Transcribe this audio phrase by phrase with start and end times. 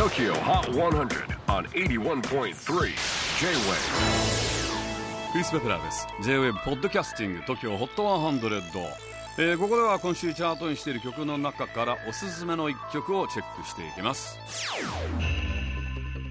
[0.00, 2.54] TOKYO HOT 100 on 81.3 J-WAVE
[5.30, 6.06] クリス・ベプラーです。
[6.22, 8.62] J-WAVE ポッドキャスティング TOKYO HOT 100、
[9.36, 14.38] えー、ここでは今週チャートにしている曲の中からおすすめの一曲をチェックしていきます。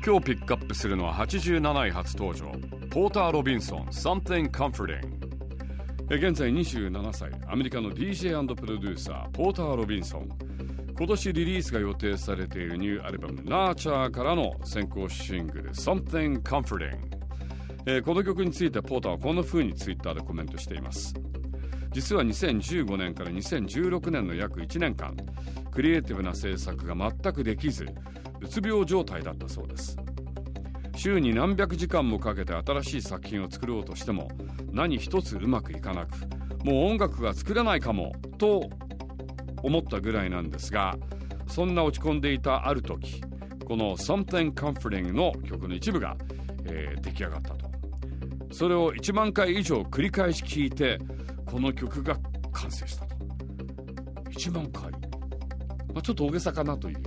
[0.03, 2.47] 今日ピックアップするのは87位初登場。
[2.89, 4.99] ポーター・ロビンソン Something Comforting
[6.09, 7.29] 現在27歳。
[7.47, 10.27] アメリカの DJ& プロデューサーポーター・ロビンソン
[10.99, 16.99] 今年リリースが予定されているニューアルバム「ナーチャーからの先行シングル「Something Comforting」
[17.87, 21.15] えー、この曲についてポーターはこんな風にツイッターでコメントしています。
[21.93, 25.15] 実は2015年から2016年の約1年間
[25.71, 27.85] クリエイティブな制作が全くできず
[28.41, 29.97] うつ病状態だったそうです。
[30.97, 34.27] 週に何百時間もかけて新しい作品を作ろうとしても
[34.73, 36.09] 何一つうまくいかなく
[36.65, 38.69] もう音楽が作れないかもと
[39.63, 40.95] 思ったぐらいなんですが
[41.47, 43.21] そんな落ち込んでいたある時
[43.65, 46.17] この「Something Comforting」の曲の一部が、
[46.65, 47.69] えー、出来上がったと。
[48.51, 50.99] それを1万回以上繰り返し聴いて
[51.45, 52.17] この曲が
[52.51, 53.15] 完成したと。
[54.31, 54.97] 1万回、ま
[55.97, 57.03] あ、ちょっと大げさかなという。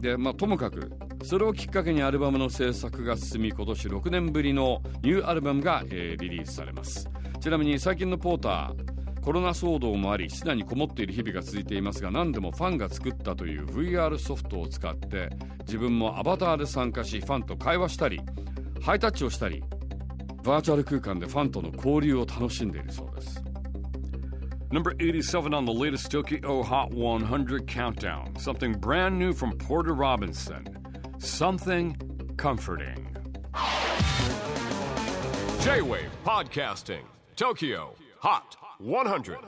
[0.00, 7.08] でまあともかくそれをきっかけにアルバムの制作が進み今年6年ぶりのニューアルバムが、えー、リリースされます。
[7.40, 8.95] ちなみに最近のポーター
[9.26, 15.30] コロナ騒動もあり室内にこもっている日々が続いていますが何でもファンが作ったという VR ソフトを使って
[15.62, 18.20] 自分もアバターで参加しファンと会話したり
[18.80, 19.64] ハイタッチをしたり
[20.44, 23.42] バーチャル空間でファンとの交流を楽しんでいるそうです
[24.70, 28.32] Number 87 on the latest Tokyo Hot 100 countdown.
[28.36, 30.64] Something brand new from Porter Robinson.
[31.18, 31.96] Something
[32.36, 33.08] comforting.
[35.62, 37.02] J-Wave Podcasting.
[37.34, 39.38] Tokyo Hot 100.